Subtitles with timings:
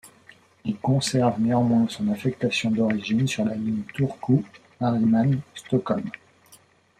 [0.65, 4.43] Il conserve néanmoins son affectation d'origine sur la ligne Turku-
[4.81, 6.09] Mariehamn- Stockholm.